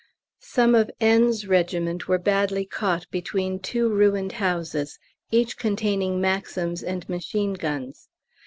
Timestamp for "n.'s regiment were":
0.99-2.17